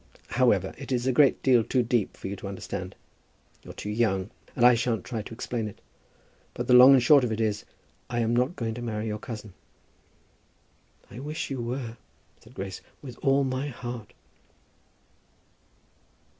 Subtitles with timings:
[0.29, 2.95] However, it is a great deal too deep for you to understand.
[3.61, 5.79] You're too young, and I shan't try to explain it.
[6.55, 7.65] But the long and the short of it is,
[8.09, 9.53] I am not going to marry your cousin."
[11.11, 11.97] "I wish you were,"
[12.43, 14.13] said Grace, "with all my heart."